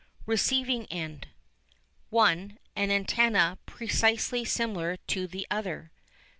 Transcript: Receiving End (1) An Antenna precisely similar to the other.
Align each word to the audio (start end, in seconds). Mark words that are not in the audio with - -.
Receiving 0.25 0.87
End 0.87 1.27
(1) 2.09 2.57
An 2.75 2.89
Antenna 2.89 3.59
precisely 3.67 4.43
similar 4.43 4.97
to 5.05 5.27
the 5.27 5.45
other. 5.51 5.91